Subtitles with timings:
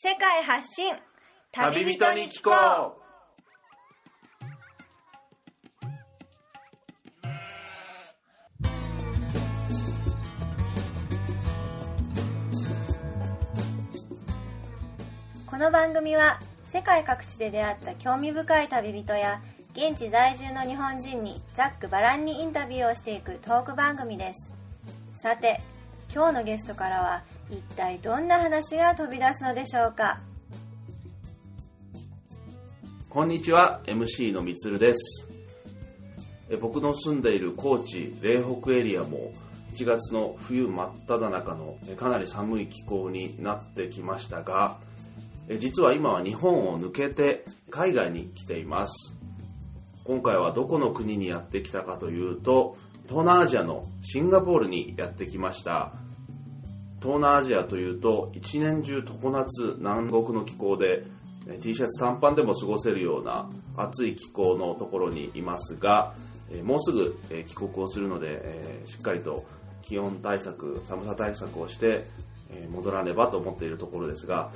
[0.00, 0.94] 世界発信。
[1.50, 2.98] 旅人に聞こう。
[15.44, 19.42] この番組は世界各地で出会った興味深い旅人や
[19.72, 24.52] 現地在住の日本人にざっくばらんにインタビューをしていくトーク番組です。
[25.12, 25.60] さて
[26.14, 30.20] 今日のゲストからは一体どんな話が飛び出すのでしょうか？
[33.08, 35.28] こんにちは MC のみつるです。
[36.50, 39.32] え僕の住んでいる高知嶺北エリアも
[39.74, 44.78] 1月の冬真っ只中のかなり寒い気候になってきましたが
[45.48, 49.16] え実は今は日本を抜けて海外に来ています。
[50.04, 52.76] 今回はどこの国にやってきたかというと
[53.08, 55.94] 東南アジアのシンガポールにやってきました。
[57.00, 61.04] 東南アジアというと一年中常夏南国の気候で
[61.60, 66.14] T シャツ短パンでも過ごせるような暑い気候のところにいますが
[66.64, 69.44] もうすぐ帰国をするのでしっかりと
[69.82, 72.04] 気温対策寒さ対策をして
[72.70, 74.50] 戻らねばと思っているところですが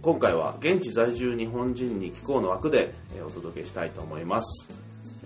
[0.00, 2.94] 今回は現地在住日本人に気候の枠で
[3.26, 4.68] お届けしたいと思います。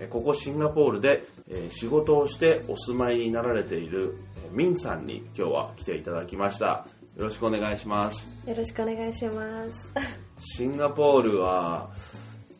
[0.09, 1.25] ここシンガポールで
[1.71, 4.17] 仕事をしてお住まいになられている
[4.51, 6.85] ミンさんに今日は来ていただきました
[7.17, 9.91] よろしくお願いしますよろしくお願いします。
[10.39, 11.89] シンガポールは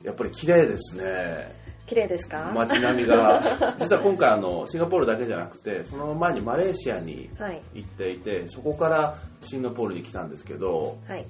[0.03, 2.51] やっぱり綺麗ですね綺麗ですか？
[2.53, 3.41] 街並みが
[3.79, 11.25] 実は今回あのシンガポールだけじゃなくてその前にマレーシアにはい行っていてそこからシンガポールに来たんですけどはい。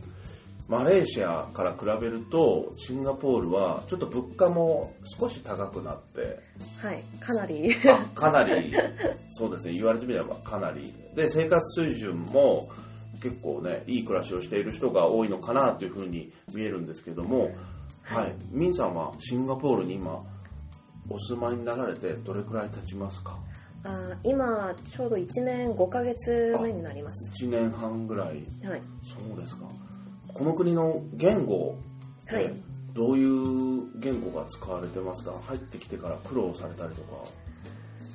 [0.70, 6.40] マレーシアから比べるとシンガポールはちょっと物価も少し高くなって
[6.82, 7.04] はい。
[7.20, 7.74] かなり。
[7.92, 8.72] あかなり
[9.30, 12.70] そうですね言われてみればかなりで生活水準も
[13.22, 17.52] 結構ねいい暮らしをしている人が多いのかなというふうに見えるんですけども、
[18.04, 20.24] はい、ミンさんはシンガポールに今
[21.10, 23.40] お住まいになられてどれくらい経ちますか？
[23.84, 27.32] あ今ちょうど1年5ヶ月目になります。
[27.44, 28.82] 1年半ぐらいはい。
[29.02, 29.64] そうですか
[30.34, 31.78] この国の言語
[32.28, 32.52] はい。
[32.94, 35.34] どういう言語が使われてますか？
[35.44, 37.24] 入ってきてから苦労されたりとか。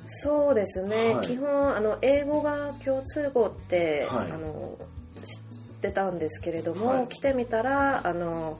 [0.07, 1.15] そうですね。
[1.15, 1.27] はい。
[1.27, 4.31] 基本あの英語が共通語って、はい。
[4.31, 4.77] あの
[5.23, 5.41] 知っ
[5.81, 7.07] てたんですけれども、はい。
[7.07, 8.59] 来てみたらあの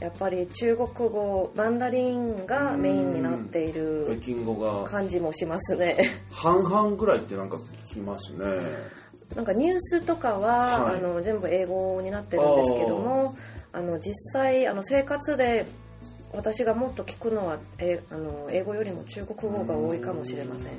[0.00, 4.88] やっぱり中国語マンダリンがメインになってい北る京語が。
[4.88, 5.96] 感じもしますね。
[6.32, 8.46] 半々ぐらいってなんか聞きますね
[9.34, 10.96] なんかニュースとかは、はい。
[10.96, 13.36] あの全部英語になってるんですけども
[13.72, 15.66] あの実際あの生活で
[16.32, 20.72] 私がもっと聞くのはえあの英語よりも中国語が多いかもしれません。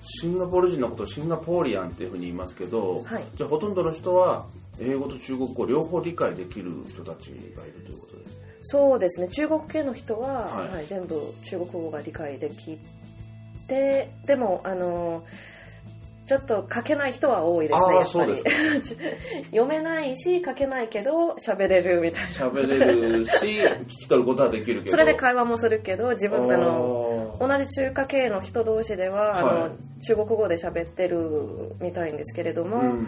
[0.00, 3.24] シンガポール人のことをシンガポーリアンっていうふうに言いますけど、はい。
[3.34, 4.46] じゃあほとんどの人は
[4.80, 9.28] 英語と中国語両方理解できる人たちがいるということですそうですね。
[9.28, 10.68] 中国系の人は、はい。
[10.68, 12.78] はい全部中国語が理解でき
[13.66, 15.24] てでもあの
[16.28, 18.36] ちょっと書けない人は多いですねやっぱり。
[19.50, 22.28] 読めないし書けないけど喋れるみたいな。
[22.28, 24.90] 喋れるし聞き取ることはできるけど。
[24.90, 29.54] それで会話もするけど自分あの同じ中華系の人同士では、あはい。
[29.54, 29.70] の
[30.02, 31.18] 中国語で喋ってる
[31.80, 33.06] みたいんですけれども、うん。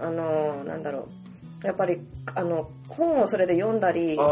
[0.00, 1.21] あのなんだろう
[1.62, 2.00] やっぱり
[2.34, 4.22] あの本をそれで読んだりあ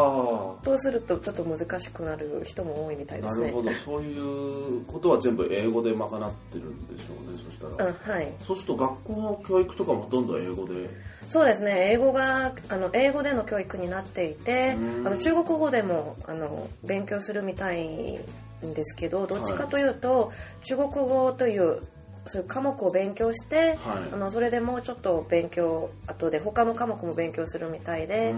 [0.65, 3.51] そうするとちょっと難しくなる人も多いみたいですね。
[3.51, 3.73] あなるほど。
[3.85, 10.91] そういうことは全部英語で賄ってるんでしょうねそしたら、うんはい、そうすると学校の教育とかもほとんど英語で。
[11.29, 11.93] そうですね。
[11.93, 15.07] 英語があの英語での教育になっていてうん。
[15.07, 18.19] あの中国語でもあの勉強するみたい
[18.67, 21.81] んですけどどっちかというと、中国語という
[22.27, 23.77] そういう科目を勉強して、はい。
[24.13, 28.35] あのそれでもうちょっと勉強後で他の科目も勉強するみたいで、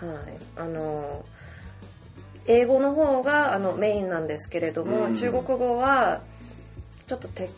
[0.00, 0.08] うん。
[0.08, 1.24] はい、あの
[2.46, 5.16] 英語の方があのメインなんですけれども、うん。
[5.16, 6.20] 中国語は
[7.06, 7.50] ちょっとて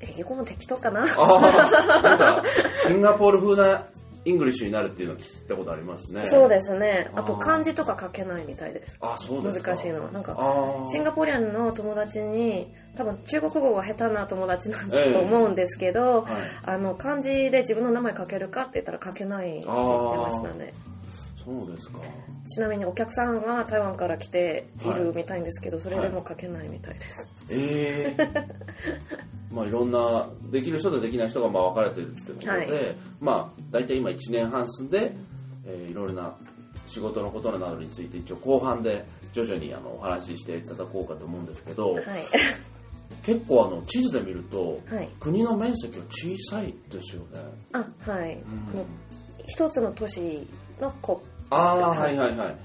[0.00, 1.00] 英語も適当かな。
[1.00, 2.42] なんか
[2.86, 3.86] シンガポール風な
[4.24, 6.26] English になるっていうのを聞いたことありますね。
[6.26, 7.10] そうですね。
[7.14, 8.96] あと漢字とか書けないみたいです。
[9.00, 9.72] あそうですか。
[9.72, 10.12] 難しいのは。
[10.12, 16.32] なんかシンガポリアンの友達に多分中国語が下手な友達なんだええと思うんですけど、はい。
[16.64, 20.72] あの漢字で自分の名前書けるかって言ったら書けないって言ってましたね。
[21.44, 21.98] そうですか。
[22.46, 28.48] ちなみにお客さんは台湾から来ているみたいんですけど、それでも書けないみたいです、ええ
[29.52, 32.68] まあいろんなできる人とできない人がまあ分かれてるってことで、はい。
[33.20, 35.14] まあ大体今1年半住んで、
[35.66, 36.34] えーいろいろな
[36.86, 42.04] 仕事のことなどについて一応後半で徐々にあのお話ししていただこうかと思うんですけど、はい。
[43.22, 45.08] 結構あの地図で見ると、はい。
[45.20, 47.40] 国の面積は小さいですよね。
[47.72, 47.78] あ
[48.10, 48.36] はい、
[48.74, 48.86] もう
[49.46, 50.46] 一つの都市
[50.80, 52.56] の子ああはいはいはい。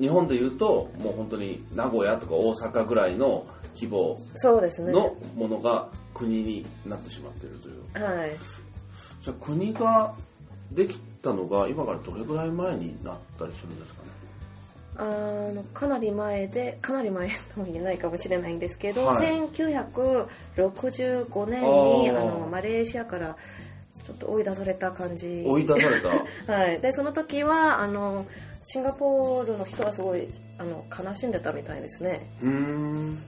[0.00, 4.92] 日本でいうともう本当に名古屋とか大阪ぐらいの規模そうですね。
[4.92, 8.04] のものが国になってしまっているという。
[8.04, 8.30] はい。
[9.20, 10.14] じゃあ国が
[10.70, 14.08] できたのが今からどれぐらい前になったりするんですかね？
[14.94, 15.04] あ
[15.54, 19.26] のかなり前でかなり前とも言えないかもしれないんですけど、はい。
[19.26, 23.36] 1965年にあのマレーシアから
[24.04, 25.44] ちょっと追い出された感じ。
[25.46, 26.08] 追い出された。
[26.52, 28.26] はい、でその時はあの
[28.60, 30.28] シンガポールの人はすごい
[30.58, 32.30] あの悲しんでたみたいですね。
[32.42, 33.18] うーん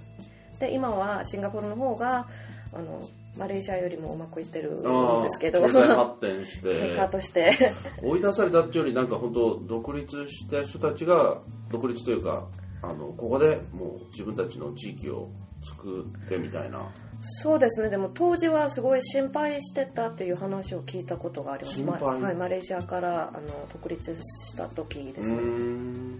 [0.58, 2.26] で今はシンガポールの方が
[2.72, 5.60] あのマレーシアよりもうまくいってるんあですけど。
[5.62, 7.52] 経済発展し結て果として。
[8.02, 11.38] 追い出されたっていうよりなんか本当独立した人たちが
[11.70, 12.46] 独立というか
[12.82, 15.28] あのここでもう自分たちの地域を
[15.62, 16.80] 作ってみたいな。
[17.20, 17.88] そうですね。
[17.88, 21.76] でも当時はすごい心配してたっていう話を聞いたことがあります。
[21.76, 22.00] 心配。
[22.02, 25.38] まはい、マレーシアからあの独立した時ですね。
[25.38, 26.18] ん。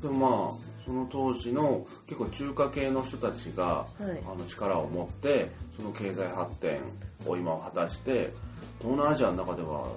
[0.00, 4.22] でもまあその当時の結構中華系の人たちが、はい。
[4.26, 6.80] あの力を持ってその経済発展
[7.26, 8.32] を今果たして
[8.78, 9.88] 東南アジアの中では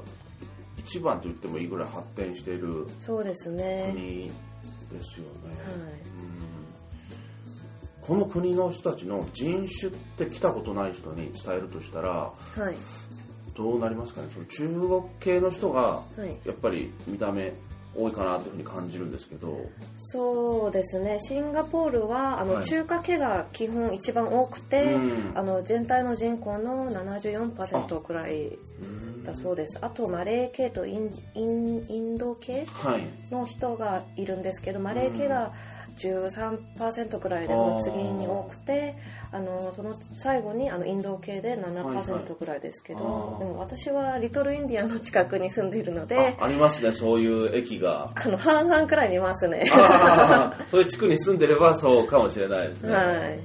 [0.78, 4.32] 一番と言ってもいいぐらい発展しているそうですね、国
[4.92, 5.94] ですよね、はい。
[5.94, 6.02] うん。
[8.02, 12.34] この国の人たちの人種って来たことない人に伝えるとしたらは
[12.72, 12.76] い。
[13.56, 14.28] どうなりますかね？
[14.34, 16.38] その中国系の人がはい。
[16.46, 17.54] やっぱり見た目
[17.96, 19.66] 多いかなというふうに感じるんですけど。
[19.98, 21.20] そうですね。
[21.20, 22.66] シンガポールはあの、はい。
[22.66, 25.38] 中華系が基本一番多くて、うん。
[25.38, 28.52] あの全体の人口の74%くらいう
[28.86, 29.24] ん。
[29.24, 29.78] だそうです。
[29.82, 33.02] あとマレー系とインインインド系はい。
[33.32, 35.52] の人がいるんですけどマレー系が
[36.02, 38.96] 13%くらいでその次に多くて
[39.32, 43.40] あのその最後にあのインド系ではいはい7%くらいですけど、あー。
[43.40, 48.12] でも私はリトルインディアの近くに住んでいるのであありますねそういう駅が。
[48.16, 49.70] あの半々くらい見ますね。
[50.70, 53.40] そういう地区に住んでればそうかもしれないですね、はい。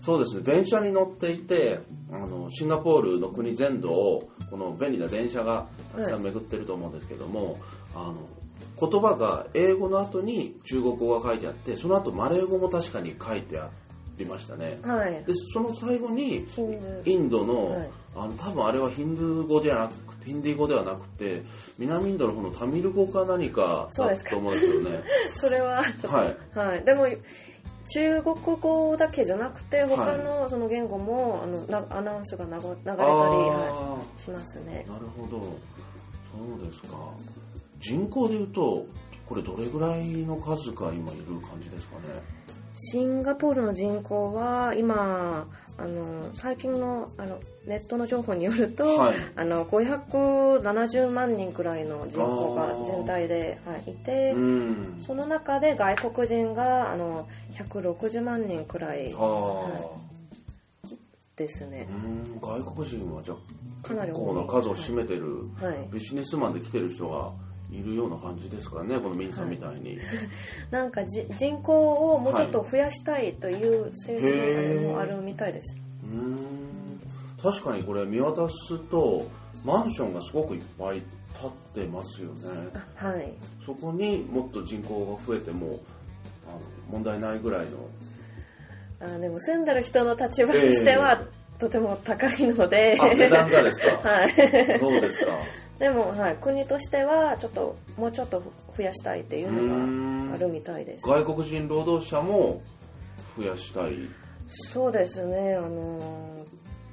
[0.00, 1.80] そうですね電車に乗っていて
[2.12, 5.66] あのシンガポールの国全土をこの便利な電車が
[5.96, 7.58] たくさん巡ってると思うんですけども、
[7.94, 8.14] あの
[8.80, 13.70] 言葉が英語の後に中国語が書いてあってその後マレー語も確かに書いてあ
[14.18, 14.78] りましたね。
[14.82, 15.24] はい。
[15.24, 16.46] でその最後に
[17.04, 17.90] インドの,、はい。
[18.16, 21.42] あの多分あれはヒンドゥー語ではなくてヒンディー語ではなくて
[21.78, 25.02] 南インドの方のタミル語か何かそうですかだと思うんですよね。
[25.34, 26.58] そ れははい。
[26.58, 27.06] はい、でも
[27.92, 29.88] 中国語だけじゃなくてい。
[29.88, 34.18] 他のその言語もあのなアナウンスが流流れたり、あはー。
[34.18, 34.86] い、しますね。
[34.88, 35.40] なるほど。
[35.40, 36.96] そうですか
[37.86, 38.86] 人口でいうと
[39.26, 42.02] これどれぐらいの数が今いる感じですかね？
[42.76, 45.46] シンガポールの人口は今
[45.78, 49.16] あの最近のあのネットの情報によると、はい。
[49.36, 54.96] あの570万人くらいの人口が全体で、はい、いて、うん。
[54.98, 60.90] その中で外国人があの160万人くらいああ、
[61.36, 61.88] ですね。
[61.90, 61.92] う、
[62.36, 64.18] ん外国人はじゃあかなり多い。
[64.18, 65.88] 結構な数を占めてる、はい。
[65.92, 67.32] ビジネスマンで来てる人が
[67.78, 69.98] いるような感じですかねこのミンさんみたいに、
[70.70, 76.38] なんかじ人口をもうちょっと増やしたいという政府もあるみたいです、うーん。
[77.42, 79.26] 確かにこれ見渡すと
[79.64, 81.02] マンションがすごくいっぱい
[81.40, 82.70] 建ってますよね。
[82.94, 83.32] はい。
[83.66, 85.80] そこにもっと人口が増えても
[86.46, 87.70] あの問題ないぐらいの。
[89.00, 91.20] あでも住んでる人の立場としては、
[91.58, 92.96] とても高いので。
[93.00, 93.86] あ値段がですか？
[94.08, 94.78] はい。
[94.78, 95.32] そうですか
[95.78, 98.42] でも、はい、国としてはちょっともうちょっと
[98.76, 101.06] 増やしたいっていうのがあるみたいです。
[101.06, 102.62] 外国人労働者も
[103.36, 103.96] 増やしたい。
[104.48, 106.44] そうですねあの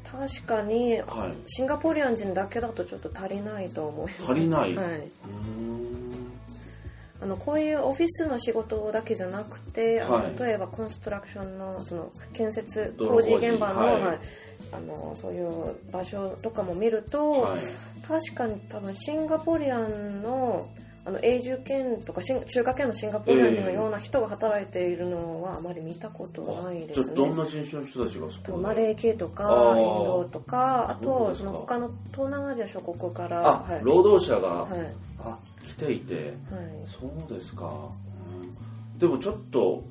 [0.04, 1.34] 確かにはい。
[1.48, 4.32] シンガポリアン人だけだとちょっと足りないと思います。
[4.32, 4.88] 足りない、はい。
[4.88, 5.71] うーん
[7.22, 10.40] あのこういうオフィスの仕事だけじゃなくて、はい。
[10.40, 14.02] 例えばコンストラクションのその建設工事現場の,、はい。
[14.02, 14.20] はい。
[14.72, 17.62] あのそういう場所とかも見ると、はい。
[18.08, 20.68] 確かに多分シンガポリアンの
[21.04, 27.16] あの永住権とか中華系のシンガポリアン人のような人が働いているのはあまり見たことないですね。
[27.16, 33.82] どんな人種の人たちがそこにマレー系とかインドとかあとその他の東南アジア諸国からあ、はい。
[33.84, 34.96] 労働者が、はい。
[35.20, 35.51] あ来
[35.86, 36.34] ていてはい。
[36.86, 37.90] そうですか、
[38.94, 39.00] うん。
[39.00, 39.84] でもちょっと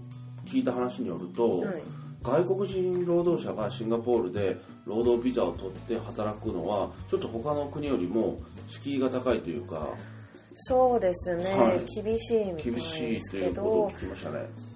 [0.47, 1.83] 聞いた話によると、はい。
[2.23, 9.89] 外国人労働者がシンガポールで労働ビザを取って働くのはちょっと他の国よりも敷居が高いというか
[10.55, 12.03] そうですね、はい。
[12.03, 13.95] 厳しいみたい厳しいですけどね。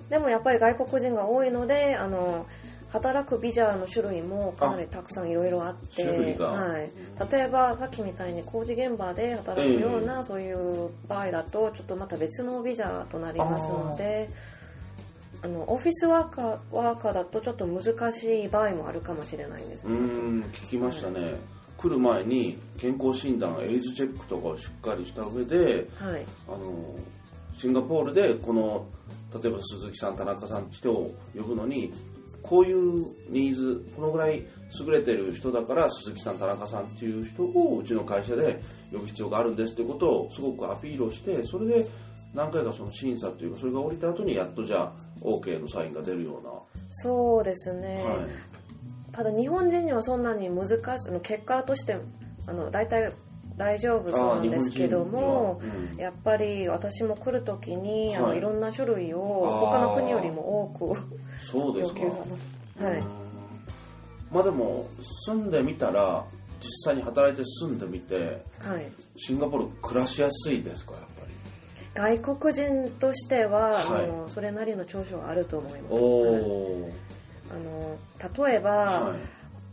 [0.09, 2.47] でもやっぱり外国人が多いのであの
[2.95, 6.91] 働くビザの種類もかなりたくさんいろいろあってはい、
[7.33, 14.31] 例えばさっきみたいに工事現場で働くような、そういう場合だとちょっとまた別のビザとなりますので
[15.43, 19.89] あのオフィスワーカーワーカーだとちょっと難しい場合もあるかもしれないです。
[19.89, 19.99] うね。
[19.99, 21.35] ん聞きましたね、
[21.77, 26.25] 来る前に健康診断エイズチェックとかをしっかりした上ではい。
[26.47, 26.95] あの
[27.57, 28.87] シンガポールでこの
[29.43, 31.93] 例えば鈴木さん田中さん人を呼ぶのに
[32.45, 34.45] こういうニーズこのぐらい
[34.81, 38.61] 優れてる人だから鈴木さん田中さんっていう人をうちの会社で
[38.93, 41.87] 呼ぶ必要があるんですってことをすごくアピールをしてそれで
[42.35, 46.51] 何回かその審査というかそれが降りた後にやっとじゃあ OK のサインが出るような、
[46.91, 49.13] そうですね、はい。
[49.13, 51.97] ただ日本人にはそんなに難しい結果として
[52.47, 53.13] あの大体
[53.57, 55.61] 大丈夫そうなんですけども、
[55.93, 55.97] うん。
[55.97, 61.01] やっぱり私も来る時に、あのはいいろんな種類を他の国よりも多く
[61.51, 62.01] そうですか。
[62.01, 62.85] 要求されます。
[62.85, 62.99] はい。
[62.99, 63.05] うん。
[64.33, 64.89] まあでも
[65.27, 66.25] 住んでみたら
[66.61, 71.27] 実際に働いて住んでみてはい、シンガポール暮らしやすいですかやっぱ
[72.09, 72.19] り？
[72.19, 74.05] 外国人としては、はい。
[74.05, 75.95] あのそれなりの長所はあると思います。
[75.95, 76.41] おはい。
[76.41, 76.91] お
[77.51, 79.19] あの例えば、はい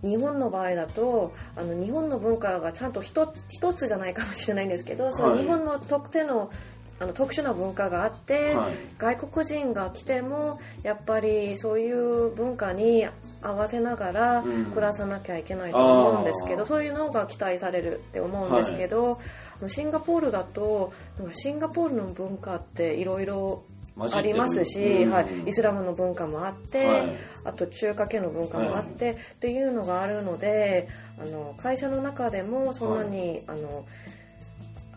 [0.03, 6.51] 日本の場合だとあの日本の文化がちゃんと一つ一つじゃないかもしれないんですけど、そのはい日本の特定の
[6.99, 8.73] あの特殊な文化があって、はい。
[8.99, 13.07] 外国人が来てもやっぱりそういう文化に
[13.41, 14.65] 合わせながらうん。
[14.65, 16.67] 暮らさなきゃいけないと思うんですけど、あー。
[16.67, 19.19] そういうのが期待されるって思うんですけど、
[19.59, 20.93] あのシンガポールだと
[21.31, 23.63] シンガポールの文化っていろいろ
[24.11, 27.15] ありますし、うんはい、イスラムの文化もあって、はい。
[27.43, 30.87] あと中華系の文化もあって、っていうのがあるので
[31.19, 33.85] あの会社の中でもそんなに、あの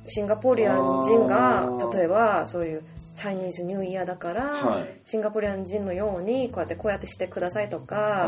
[0.06, 2.82] シンガポリアン人が例えばそういう
[3.16, 5.00] チャイニーズニューイヤーだから、はい。
[5.04, 8.26] シンガポリアン人のようにこうやってこうやってしてくださいとか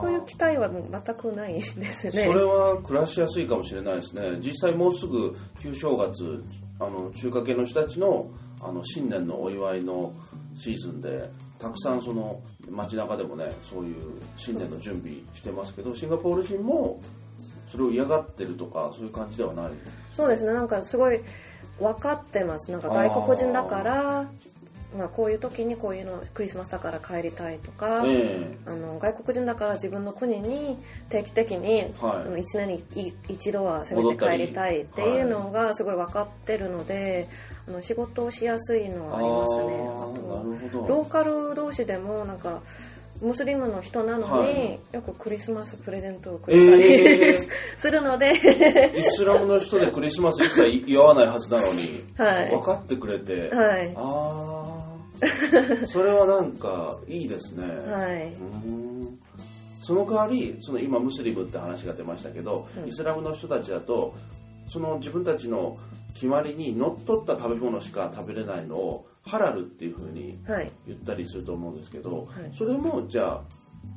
[0.00, 1.92] そういう期待は全くないですね。
[2.00, 4.38] それは暮らしやすいかもしれないですね。
[4.40, 6.44] 実際もうすぐ旧正月
[6.78, 8.26] あの中華系の人たちの
[8.66, 10.12] あの新年のお祝いの
[10.56, 17.00] シーズンでたくさんその街中でもねそういう新年の準備してますけどシンガポール人も
[17.70, 19.70] それを嫌がってるとかそういう感じではない？
[20.12, 21.20] そうですねなんかすごい
[21.78, 22.70] 分かってます。
[22.70, 24.28] なんか外国人だから
[24.96, 30.78] まあ、こういう時にこういうのクリスマスだから帰りたいとか、えあの外国人だから自分の国に
[31.10, 31.92] 定期的に、はい。
[31.92, 37.28] あの1年にい一度はせめて帰りたいっていうのがすごい分かってるので、
[37.68, 39.72] あの仕事をしやすいのはありますね。
[39.88, 42.62] あとローカル同士でもなんか
[43.20, 44.80] ムスリムの人なのに、はい。
[44.92, 47.34] よくクリスマスプレゼントをくれたり、え
[47.78, 48.32] するので。
[48.94, 52.50] イスラムの人でクリスマス一切祝わないはずなのに、はい。
[52.50, 53.92] 分かってくれて、はい。
[53.96, 59.18] ああそれはなんかいいですね、はい、うーん。
[59.80, 64.14] その代わりその今ムスリムって話が出ましたけど、イスラムの人たちだと
[64.68, 65.78] その自分たちの
[66.16, 70.72] 決まりにのっとった食べ物しか食べれないのをハラルっていうふうにはい。
[70.86, 72.26] 言ったりすると思うんですけど、はい。
[72.56, 73.42] それもじゃあ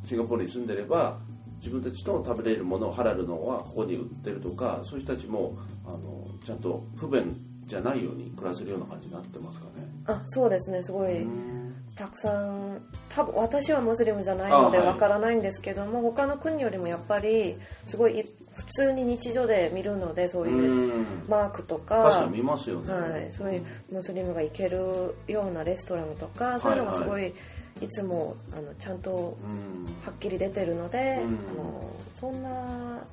[0.05, 1.17] シンガポールに住んでれば
[1.59, 7.35] 自分たちの食べれるものをハラルのはここに売ってるとかそういう人たちもあのちゃんと不便
[7.65, 9.71] じゃないように暮らせるような感じになってますかね。
[10.05, 10.83] あそうですね。
[10.83, 11.68] すごい、うん
[11.99, 21.05] たくさん多分私はムスリムじゃないのでわからないんですけども、他の国よりもやっぱりすごい普通に日常で見るのでそういううん。
[21.27, 22.93] マークとか確かに見ますよね。
[22.93, 27.33] はい、そういうムスリムが行けるようなレストランとかそういうのがすごい、
[27.81, 29.83] いつもあのちゃんとうん。
[30.05, 31.03] はっきり出てるので、うん。
[31.03, 33.03] あのそんな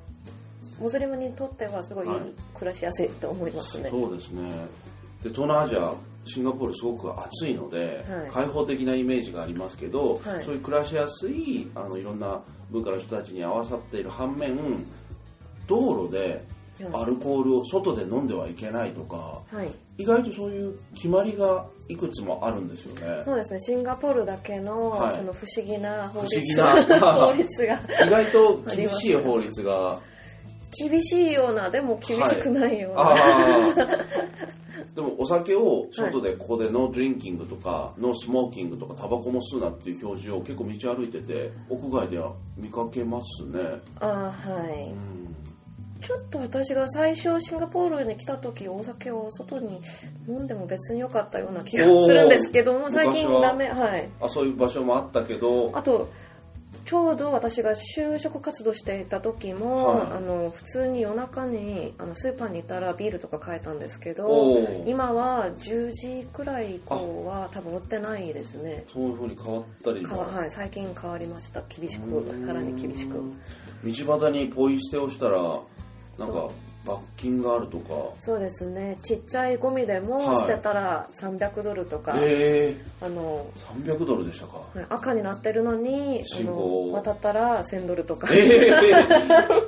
[0.79, 2.21] ムスリムにとってはすごいいいはい。
[2.55, 3.91] 暮らしやすいと思いますね。
[3.91, 4.49] そうですね。
[5.25, 5.93] で東南アジア
[6.27, 8.31] シンガポールすごく暑いので、はい。
[8.31, 10.45] 開放的なイメージがありますけど、はい。
[10.45, 12.41] そういう暮らしやすいあのいろんな
[12.71, 14.57] 文化の人たちに合わさっている反面
[15.67, 16.45] 道路で
[16.81, 19.73] はいアルコールを外で飲んではいけないとかはい。
[19.97, 23.23] 意外とそういう決まりがいくつもあるんですよね。
[23.25, 23.61] そうですね。
[23.61, 25.13] シンガポールだけの,、はい。
[25.13, 27.81] その不思議な法律不思議な 法律が。
[28.07, 29.99] 意外と厳しい法律が。
[30.79, 33.17] 厳しいようなでも厳しくないような、ああ
[34.97, 43.61] でもお酒を外でここで no drinking とか、 no smoking とかタバコも吸うなっていう表示を結構道歩いてて屋外では見かけますね。
[44.01, 44.89] あはい。
[44.89, 45.37] うん。
[46.01, 49.83] ちょっと私が最初シンガポールに来た時お酒を外に
[50.27, 54.09] 飲んでも別に良かったような気がするんですけども最近ダメはい。
[54.21, 55.73] あそういう場所もあったけど。
[55.75, 56.09] あと
[56.87, 60.17] ちょうど私が就職活動していた時も、はい。
[60.17, 68.85] あの普通に夜中にあのスーパーにいたらビールとか買えたんですけど今は10時くらい以降は多分売ってないですね。
[68.89, 71.63] そういうふうに変わったりはい、最近変わりました。
[71.69, 72.47] 厳しくうん。
[72.47, 73.21] さらに厳しく。
[73.85, 75.41] 道端にポイ捨てをしたら
[76.19, 76.49] なんか
[76.87, 77.95] 罰金があるとか。
[78.19, 78.97] そうですね。
[79.03, 80.37] ちっちゃいゴミでもはい。
[80.49, 83.05] 捨てたら300ドルとか、ええ。
[83.05, 83.47] あの
[83.85, 84.59] 300ドルでしたか。
[84.73, 88.75] はい赤になってるのにあの渡ったら1000ドルとか、ええ。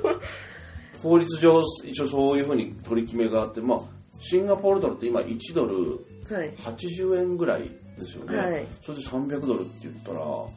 [1.03, 3.79] 法律上一応そういうふうに取り決めがあってまあ
[4.19, 5.99] シンガポールドルって今1ドル
[6.33, 6.51] はい。
[6.55, 7.61] 80円ぐらい
[7.97, 8.67] ですよね、はい。
[8.81, 10.51] それで300ドルって言ったらも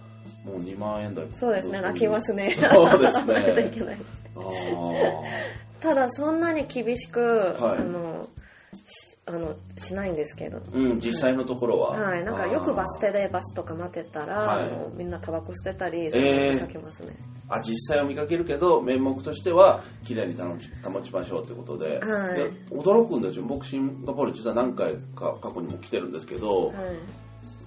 [0.46, 1.26] う2万円台。
[1.34, 1.80] そうですね。
[1.80, 2.54] 泣きますね。
[2.54, 3.32] そうですね。
[3.34, 3.96] ないといけない。
[4.36, 4.40] あ
[5.82, 7.78] ただそんなに厳しく、はい。
[7.78, 8.28] あの
[8.86, 10.58] しあのしないんですけど。
[10.58, 11.90] ーうん実際のところは。
[11.90, 16.10] はい、なんかよくバス停でバスとか待ってたら、みんなタバコ捨てたり、えー。
[16.12, 17.16] そういうのかけますね。
[17.48, 22.36] あ実際は見かけるけど名目としては綺麗に保ち保ちましょうということで,、はい。
[22.36, 23.44] で驚くんですよ。
[23.44, 26.76] 僕シンガポール実は何回か過去にも来てるんですけど、はい、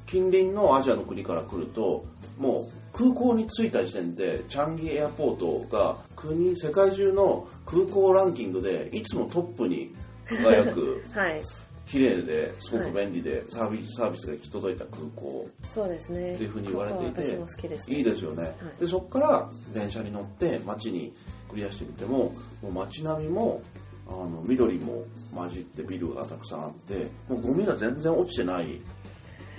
[0.07, 2.05] 近隣のアジアの国から来ると
[2.37, 9.93] もう空港に着いた時点でチャンギエアポートが国世界中の空港ランキングでいつもトップに
[10.25, 11.41] 輝く はい、
[11.85, 15.45] 綺麗ですごく便利でサービスサービスが行き届いた空港。
[15.67, 16.35] そうですね。
[16.35, 17.97] っていうふうに言われていて私も好きです、ね。
[17.97, 21.13] いいですよね、でそこから電車に乗って街に
[21.49, 23.61] 繰り出してみてももう街並みも
[24.07, 28.79] あの緑も混じってビルがたくさんあってもうゴミが全然落ちてない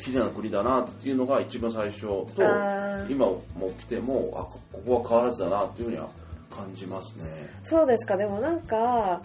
[0.02, 2.28] 綺麗な国だなっていうのが一番最初と
[3.08, 3.42] 今も
[3.78, 6.08] 来てもあここは変わらずだなっていうふうには
[6.50, 7.24] 感じますね。
[7.62, 8.16] そうですか。
[8.16, 9.20] でもなんか、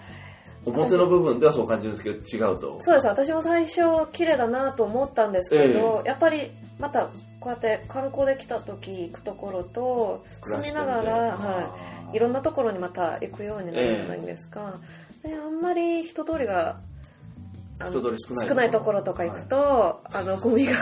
[0.66, 2.78] 表の部分ではそう感じるんですけど違うと。
[2.82, 3.08] そうです。
[3.08, 7.10] 私も最初綺麗だなと思ったんですけど、やっぱりまた
[7.40, 14.76] こうやって観光で来た時行くところと住みながら、はい、いろんなところにまた行くようになるじゃないですか。
[15.24, 16.78] であんまり人通りが
[17.88, 20.74] 人通り少ない少ないところとか行くと、あのゴミが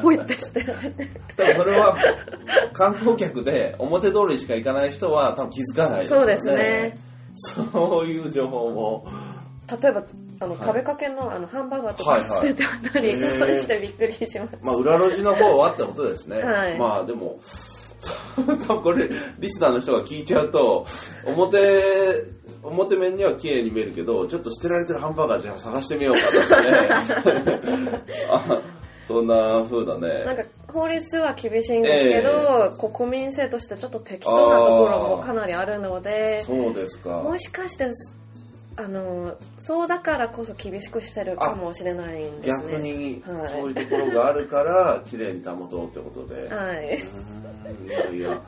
[0.00, 0.62] ポイって捨て。
[0.64, 1.96] られて多分それは
[2.72, 6.24] 観光客で表通りしか行かない人は多分気づかないですよね。
[6.24, 6.98] そうですね。
[7.34, 9.06] そういう情報も
[9.82, 10.04] 例えば
[10.40, 10.58] あの、はい。
[10.60, 12.48] 食べかけのあのハンバーガーとかはいはい。
[12.48, 13.58] 捨ててあったり、へー。
[13.58, 16.78] してびっくりしましたまあ裏路地の方はってことですね、はい。
[16.78, 17.40] まあでも
[18.66, 20.86] 多分これリスナーの人が聞いちゃうと
[21.24, 21.58] 表
[22.62, 28.00] 表面には綺麗に見えるけどちょっと捨てられてるハンバーガーじゃあ探してみようかとかね。
[28.30, 28.62] あ
[29.06, 30.24] そんな風だね。
[30.24, 37.20] なんか法律は厳しいんですけど、国民性としてちょっと適当なところもかなりあるのでそうですか。
[37.22, 37.86] もしかして
[38.76, 42.72] あのそうだからこそ厳しくしてるかもしれないんですね。
[42.72, 43.50] 逆にはい。
[43.50, 48.40] そういうところがあるから綺麗に保とうってことで、はい、うんいやいや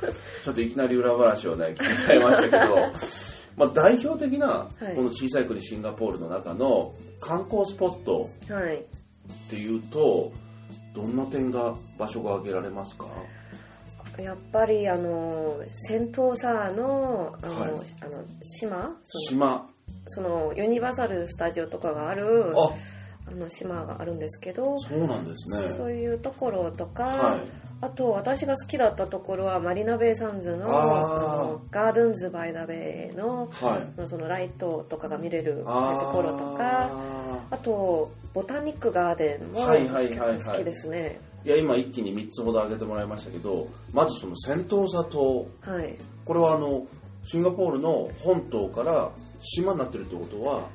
[0.44, 2.76] ちょっといきなり裏話をね聞いちゃいましたけど。
[3.56, 4.94] まあ代表的なはい。
[4.96, 8.82] この小さい国シンガポールの中の観光スポットはい、っ
[9.48, 10.30] ていうと
[10.94, 13.06] どんな点が場所が挙げられますか？
[14.18, 17.70] やっぱりあのセントーサーのあの、はい。
[18.02, 18.96] あの島？
[19.04, 19.66] 島
[20.06, 22.70] そのユニバーサル・スタジオとかがあるあ。
[23.28, 25.68] あの島があるんですけどそうなんですね。
[25.76, 27.40] そういうところとか、はい。
[27.80, 34.08] あと私が好きだったところはマリナベイサンズののガーデンズ・バイ・ダ・ベイの,、はい。
[34.08, 36.88] そのライトとかが見れるところとか
[37.50, 40.34] あとボタニックガーデンもはいはいはいはい。
[40.36, 41.18] 結構好きですね。
[41.44, 45.96] いや今一気に3つほど挙げてもらいましたけどまずそのセントーサ島はい。
[46.24, 46.86] これはあの
[47.24, 49.10] シンガポールの本島から
[49.40, 50.68] 島になってるってことは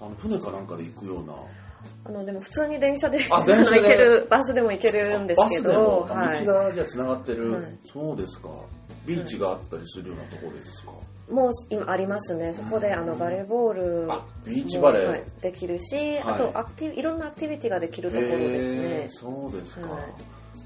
[0.00, 1.34] あの船かなんかで行くような。
[2.04, 7.78] あのでも普通に電車で行けるバスでも行けるんですけど、道がじゃあつながってる、はい。
[7.84, 8.48] そうですか。
[9.06, 10.92] ビーチがあったりするようなところですか、
[11.30, 12.52] もう今ありますね。
[12.54, 14.08] そこであのバレーボール
[14.44, 15.10] ビーチバレー。
[15.10, 16.40] はいできるし、あはい。
[16.40, 18.38] とアクティブいろんなアクティビティができるところです
[18.74, 19.08] ね。
[19.10, 20.04] そうですか、はい。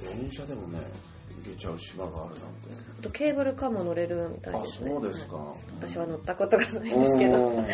[0.00, 0.78] 電車でもね
[1.42, 2.40] 行けちゃう島があるなんて。
[3.00, 4.90] あとケーブルカーも乗れるみたいあですね。
[4.90, 7.64] そうですか、はい私は乗ったことがないんですけど。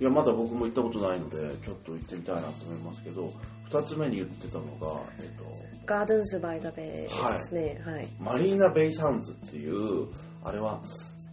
[0.00, 3.32] いやまだ僕も行ったことないのでちょっと行ってみたいなと思いますけど
[3.70, 5.44] 2つ目に言ってたのが、えっと、
[5.84, 8.06] ガーデンズ・バイ・ダ・ベイですね、はい。
[8.20, 10.06] マリーナ・ベイ・サンズっていう
[10.44, 10.80] あれは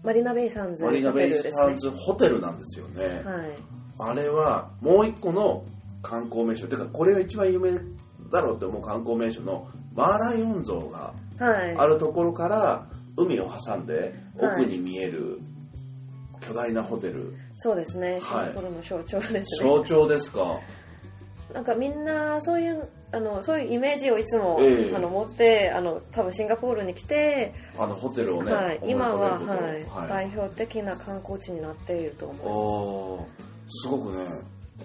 [0.03, 3.57] マリナ・ベイ・サンズマリーナ・ベイ・サンズホテルなんですよね、はい。
[3.99, 5.63] あれはもう一個の
[6.01, 6.67] 観光名所。
[6.67, 7.73] てかこれが一番有名
[8.31, 14.63] だろうって思う観光名所のマーライオン像がはいあるところから海を挟んではい。
[14.63, 15.39] 奥に見える
[16.39, 18.19] 巨大なホテル、そうですね。
[18.19, 20.59] シンはいガポールの象徴ですね、象徴ですか？
[21.53, 24.95] なんかみんなそういうあのそういうイメージをいつも、ええ。
[24.95, 30.07] あの持ってあの多分シンガポールに来て、あのホテルをね、はい、今は、はい。
[30.09, 33.27] 代表的な観光地になっていると思いま
[33.67, 33.81] す。
[33.83, 34.25] すごくね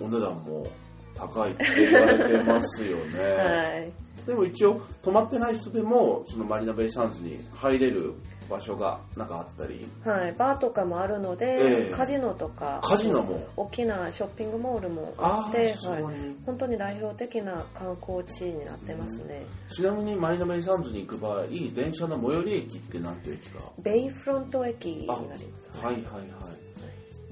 [0.00, 0.66] お値段も
[1.14, 8.14] 高いって言われてますよね、 はいでも一応泊まってない人でもそのマリナベイサンズに入れる
[8.48, 9.88] 場所がなんかあったり？
[10.04, 11.92] はい、バーとかもあるので、ええ。
[11.92, 13.44] カジノとかカジノも？
[13.56, 16.04] 大きなショッピングモールもああってはい、
[16.44, 23.58] 本当に代表的な観光地になってますね、ちなみにマリナベイサンズに行く場合電車の最寄り駅って何ていう駅か？
[23.82, 25.84] ベイフロント駅になあります。
[25.84, 26.24] はいはいはい。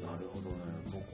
[0.03, 0.57] なるほどね。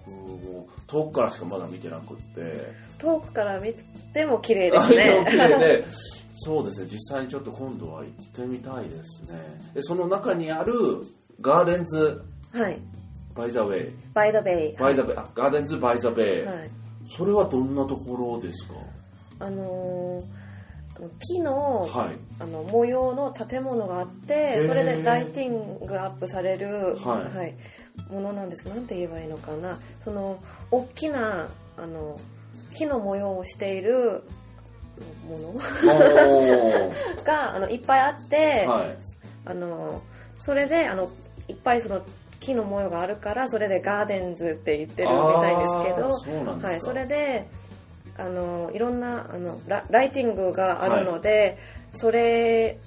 [0.07, 3.75] 僕も遠くからしかまだ見てなくって遠くから見
[4.13, 5.85] ても綺麗であすでも綺ね麗で。
[6.35, 9.39] そうですね実際にちょっと今度は行ってみたいですね。
[9.75, 10.73] でその中にある
[11.41, 12.81] ガーデンズはい。
[13.35, 16.71] バイザウェイバイドベイバイザベイあガーデンズバイザベイ、はい。
[17.09, 18.75] それはどんなところですか？
[19.39, 20.41] あのー
[21.19, 22.19] 木の,、はい。
[22.39, 24.69] あの模様の建物があってー。
[24.69, 28.13] それでライティングアップされる、はい。
[28.13, 28.65] ものなんです。
[28.65, 29.79] けどなんて言えばいいのかな。
[29.99, 32.21] その大きなあの
[32.75, 34.23] 木の模様をしている
[35.29, 35.55] もの。
[37.25, 38.97] があのいっぱいあって、はい。
[39.45, 40.03] あの
[40.39, 41.11] それであの
[41.49, 42.03] いっぱいその
[42.41, 47.49] 木の模様があるからそれでガーデンズって言ってるみたいですけどはい、それで
[48.17, 51.59] あのいろんなあのラライティングがあるので、
[51.93, 52.79] それ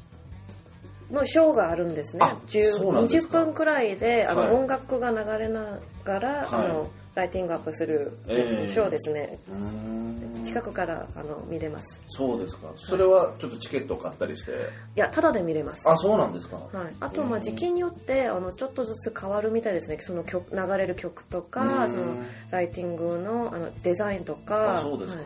[1.12, 2.24] のショーがあるんですね。
[2.24, 4.52] あそうなんです20か分くらいであの、はい。
[4.52, 6.66] 音楽が流れながら、はい。
[6.66, 9.56] あのライティングアップするええショーですね、うー。
[9.56, 12.02] ん近くからあの見れます。
[12.08, 12.72] そうですか。
[12.76, 14.52] それはちょっとチケットを買ったりして？
[14.52, 14.56] い
[14.96, 15.90] やただで見れます。
[15.90, 16.58] あそうなんですか。
[16.58, 16.68] はい、
[17.00, 19.98] あとまあ時期によってあのちょっとずつ変わるみたいですね。
[20.02, 21.46] その曲流れる曲とうん。
[21.46, 22.04] かその
[22.52, 24.80] ライティングのあのデザインとか。
[24.80, 25.26] あそうですか、は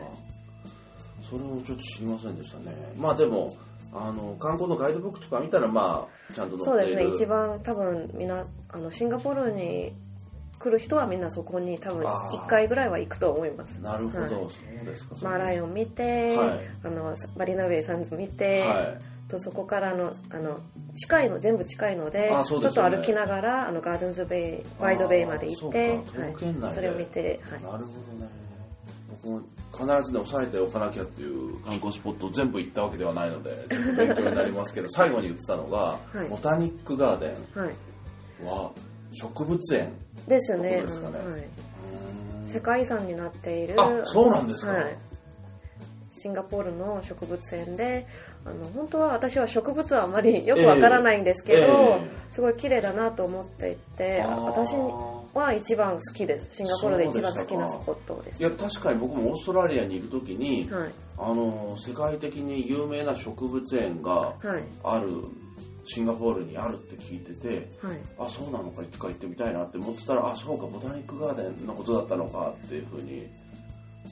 [1.28, 2.74] それをちょっと知りませんでしたね。
[2.96, 3.56] まあでも
[3.92, 7.10] あの観光のガイドブックとか見たらまあちゃんとそう載っている。
[7.10, 7.24] ですね。
[7.24, 9.92] 一番多分みんなあのシンガポールに
[10.58, 12.36] 来る人はみんなそこに多分あー。
[12.38, 13.80] 1回ぐらいは行くと思います。
[13.80, 14.30] なるほど、はい。
[14.30, 14.36] そ
[14.82, 15.14] うですか。
[15.22, 16.60] マーライオン見て、はい。
[16.84, 19.28] あのマリナベイサンズ見て、はい。
[19.28, 20.60] とそこからのあの
[20.96, 26.74] 近いの全部近いのであそうちょっと歩きながらあのガーデンズベイワイドベイまで行ってはい。
[26.74, 28.28] それを見て、はい、なるほどね。
[29.22, 36.28] 僕も必ずね押さえておかなきゃっていう観光スポットを全部行ったわけではないのでちょっと勉強になりますけど 最後に言ってたのが、はい。
[36.30, 37.26] ボタニックガーデ
[37.60, 37.74] はい。
[38.42, 38.70] ンは
[39.12, 39.92] 植物園
[40.28, 40.82] ですね。
[40.82, 41.18] ですかね。
[41.18, 41.48] はい、
[42.46, 44.72] 世界遺産になっているあそうなんですか。
[44.72, 44.96] はい、
[46.10, 48.06] シンガポールの植物園で
[48.44, 54.74] あの本当は私は植物はあまりよくわからないんですけど、ええすごい綺麗だなと思っていて私
[55.34, 56.48] は一番好きです。
[56.52, 58.40] シンガポールで一番好きなスポットです。
[58.40, 60.92] いや確かに僕もオーストラリアにいる時に、はい。
[61.20, 64.62] あの世界的に有名な植物園がはい。
[64.84, 65.08] ある
[65.88, 67.98] シンガポールにあるって聞いててはい。
[68.18, 73.26] あそうなのかいつか行ってみたいなって思ってたらあそうかボタニックガーデンのことだったのかっていうふうに。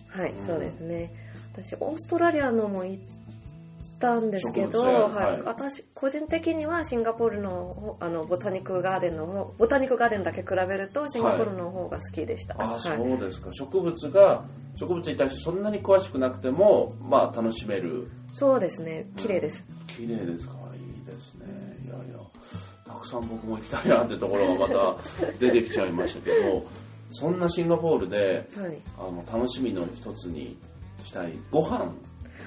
[0.08, 1.12] はい、そうですね。
[1.52, 3.02] 私オーストラリアのも行っ
[3.98, 5.32] たんですけど、はい。
[5.32, 5.42] はい。
[5.42, 12.80] 私個人的にはシンガポールのあのボタニックガーデンの方ボタニックガーデンだけ比べるとシンガポールの方が好きでした、あはい。
[12.80, 14.44] そうですか、植物が
[14.76, 18.08] 植物に対してそんなに詳しくなくてもまあ楽しめる。
[18.32, 19.06] そうですね。
[19.16, 20.54] 綺麗です、綺麗ですか。
[20.74, 21.65] いいですね
[22.96, 24.96] くさん僕も行きたいなってところがまた
[25.38, 26.64] 出てきちゃいましたけど
[27.12, 28.78] そんなシンガポールではい。
[28.98, 30.56] あの楽しみの一つに
[31.04, 31.92] したいご飯。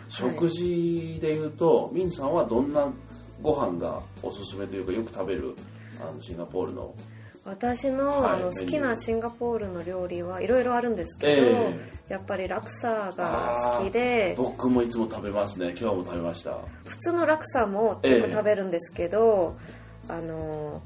[0.09, 2.91] 食事でいうと、ミンさんはどんな
[3.41, 5.55] ご飯がおすすめというかよく食べる
[6.01, 6.93] あのシンガポールの。
[7.45, 11.73] 私の,、はいあの好きなシンガポールの料理はいろいろあるんですけど、え
[12.09, 15.75] やっぱりラクサが好きで僕もいつも食べますね。
[15.79, 16.57] 今日も食べました。
[16.85, 19.55] 普通のラクサも食べるんですけど、
[20.09, 20.81] あの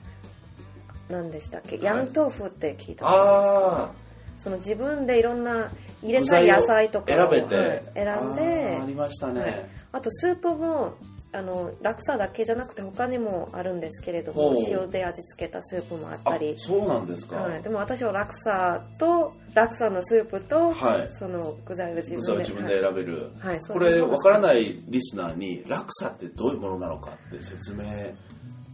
[1.09, 4.03] 何でしたっけ、ヤン豆腐って聞いたことありますああ
[4.38, 8.79] その自分でいろんな入れたい野菜とかを選べて、はい選んで。
[8.81, 9.65] ありましたね、はい。
[9.93, 10.95] あとスープも
[11.31, 16.55] あのラクサだけじゃなくて他にもあるんですけれども塩で味付けたスープもあっあたり。
[16.57, 21.07] そうなんですか、はい、でも私はラクサとラクサのスープと、はい。
[21.12, 22.39] その具材を自分で。
[22.39, 23.62] 自分で選べる、はい。
[23.62, 27.83] そうこれ分からないリスナーにラクサってどういうものなのかって説明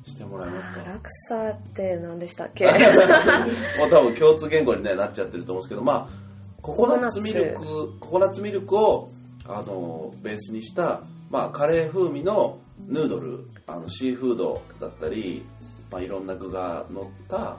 [0.10, 0.82] してもらえますか。
[0.82, 2.65] あーラクサって何でしたっけ？
[3.80, 8.00] もう多分共通言語に、ね、なっちゃってると思うんですけどまあココナッツミルコク。
[8.00, 9.10] ココナッツミルクを
[9.48, 15.43] あのベースにした、まあ、カレー風味のヌードルあのシーフードだったり、
[15.91, 17.58] まあ、いろんな具が乗った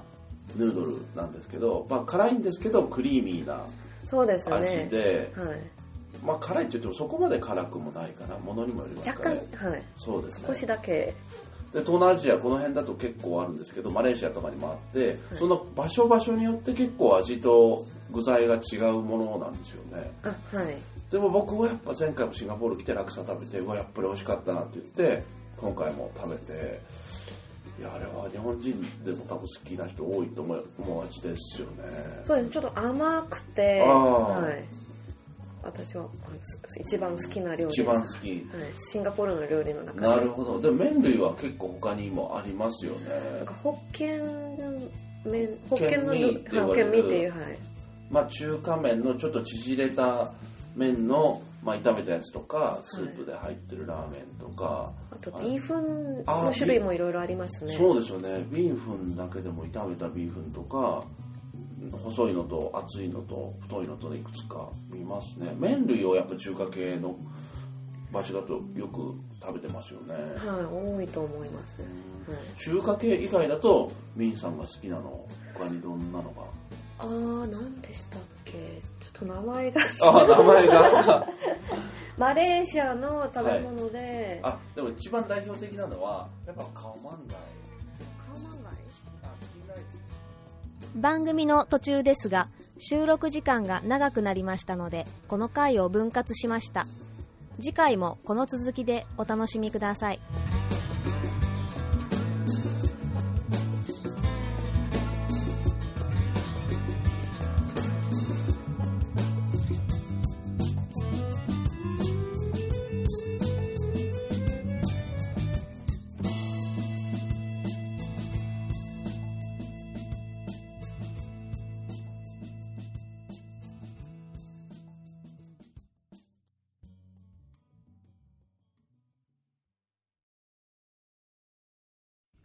[0.56, 3.64] ヌードルなんですけど、まあ、辛いんですけどクリーミーな
[4.04, 4.56] そうですね。
[4.56, 5.58] 味で、はい。
[6.24, 8.36] まあ辛いって言ってもそこまで辛くもないかな。
[8.38, 9.42] ものにもよります若かね。
[9.56, 9.82] 干はい。
[9.96, 10.44] そうですね。
[10.48, 11.14] 少しだけ
[11.72, 20.10] で東南アジアこの辺だと結構あるんですけどマレーシアとかにもあって、その場所場所によって結構味と具材が違うものなんですよね。
[20.24, 20.76] あはい。
[21.10, 25.24] でも僕はやっぱ前回もシンガポール来てラクサ食べてうわやっぱり美味しかったなって言って
[25.56, 26.80] 今回も食べて
[27.78, 31.84] いやあれは日本人でも多分好きな人多いと思う味ですよね。
[32.24, 32.50] そうです。
[32.50, 34.89] ちょっと甘くてはい
[35.62, 36.08] 私は
[36.80, 38.30] 一番好きな料理一番好き。
[38.30, 38.40] はい、
[38.90, 40.08] シンガポールの料理の中で。
[40.08, 40.60] なるほど。
[40.60, 43.08] でも麺類は結構他にもありますよね。
[43.38, 44.24] なんかホッケン
[45.24, 47.58] 麺ホッケンのホッケンミーっていうはい。
[48.10, 50.32] まあ中華麺のちょっと縮れた
[50.74, 57.76] 麺の、まあ、炒めたやつとかスープで入ってるラーメンとか、あとビーフンの種類もいろいろありますね。
[57.76, 58.46] そうですよね。
[58.50, 61.04] ビーフンだけでも炒めたビーフンとか
[61.90, 65.54] 細いのと厚いのと太いのとでいくつか見ますね。
[65.58, 67.16] 麺類をやっぱ中華系の
[68.12, 71.78] 場所だとよく食べてますよね、はい多いと思います。
[71.78, 71.84] ね、
[72.28, 76.42] はい、中華系以外だとミンさんが好きなの他にどんなのが？
[76.98, 78.52] あー何でしたっけ？
[78.52, 79.80] ちょっと名前が。
[80.02, 81.28] あ名前が。
[82.18, 87.38] マレーシアの食べ物で、あでも一番代表的なのはやっぱカオマンガイ
[90.96, 92.48] 番組の途中ですが
[92.78, 96.86] 収録時間が長くなりましたのでこの回を分割しました。
[97.60, 100.20] 次回もこの続きでお楽しみください。